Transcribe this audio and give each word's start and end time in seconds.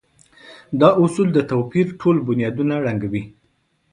دا 0.79 0.89
اصول 1.03 1.27
د 1.33 1.39
توپير 1.51 1.87
ټول 2.01 2.17
بنيادونه 2.27 2.75
ړنګوي. 2.85 3.23